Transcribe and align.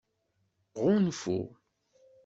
Ɣunfu. 0.83 1.37